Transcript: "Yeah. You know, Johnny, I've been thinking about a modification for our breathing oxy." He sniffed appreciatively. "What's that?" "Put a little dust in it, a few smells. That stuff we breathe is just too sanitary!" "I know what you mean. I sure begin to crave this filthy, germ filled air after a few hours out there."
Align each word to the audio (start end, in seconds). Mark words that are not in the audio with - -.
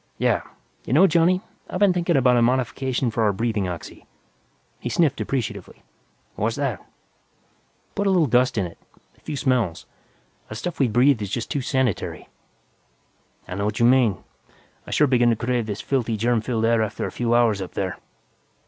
"Yeah. 0.17 0.41
You 0.83 0.93
know, 0.93 1.05
Johnny, 1.05 1.41
I've 1.69 1.77
been 1.79 1.93
thinking 1.93 2.17
about 2.17 2.35
a 2.35 2.41
modification 2.41 3.11
for 3.11 3.21
our 3.21 3.31
breathing 3.31 3.67
oxy." 3.67 4.07
He 4.79 4.89
sniffed 4.89 5.21
appreciatively. 5.21 5.83
"What's 6.33 6.55
that?" 6.55 6.83
"Put 7.93 8.07
a 8.07 8.09
little 8.09 8.25
dust 8.25 8.57
in 8.57 8.65
it, 8.65 8.79
a 9.15 9.19
few 9.21 9.37
smells. 9.37 9.85
That 10.49 10.55
stuff 10.55 10.79
we 10.79 10.87
breathe 10.87 11.21
is 11.21 11.29
just 11.29 11.51
too 11.51 11.61
sanitary!" 11.61 12.29
"I 13.47 13.53
know 13.53 13.65
what 13.65 13.79
you 13.79 13.85
mean. 13.85 14.23
I 14.87 14.89
sure 14.89 15.05
begin 15.05 15.29
to 15.29 15.35
crave 15.35 15.67
this 15.67 15.81
filthy, 15.81 16.17
germ 16.17 16.41
filled 16.41 16.65
air 16.65 16.81
after 16.81 17.05
a 17.05 17.11
few 17.11 17.35
hours 17.35 17.61
out 17.61 17.73
there." 17.73 17.99